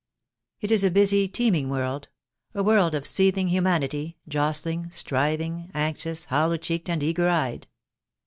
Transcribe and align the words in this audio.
It 0.61 0.71
is 0.71 0.83
a 0.83 0.89
busy, 0.89 1.27
teeming 1.27 1.69
world— 1.69 2.07
a 2.55 2.63
world 2.63 2.95
of 2.95 3.05
seething 3.05 3.49
humanity, 3.49 4.17
jostling, 4.27 4.89
striving, 4.89 5.69
anxious, 5.75 6.25
hollow 6.25 6.57
cheeked 6.57 6.89
and 6.89 7.03
eager 7.03 7.29
eyed. 7.29 7.67